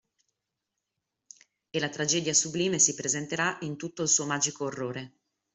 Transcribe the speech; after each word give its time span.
E 1.69 1.77
la 1.79 1.89
tragedia 1.89 2.33
sublime 2.33 2.79
si 2.79 2.95
presenterà 2.95 3.59
in 3.61 3.77
tutto 3.77 4.01
il 4.01 4.07
suo 4.07 4.25
magico 4.25 4.63
orrore 4.63 5.19